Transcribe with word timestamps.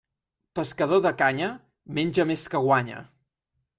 Pescador 0.59 1.03
de 1.07 1.11
canya, 1.19 1.49
menja 1.99 2.29
més 2.31 2.47
que 2.55 2.63
guanya. 2.67 3.07